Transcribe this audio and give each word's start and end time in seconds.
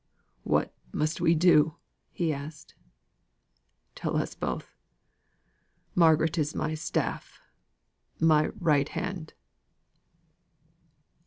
"What 0.41 0.73
must 0.91 1.21
we 1.21 1.35
do?" 1.35 1.75
asked 2.19 2.71
he. 2.75 2.89
"Tell 3.93 4.17
us 4.17 4.33
both. 4.33 4.75
Margaret 5.93 6.39
is 6.39 6.55
my 6.55 6.73
staff 6.73 7.39
my 8.19 8.47
right 8.59 8.89
hand." 8.89 9.35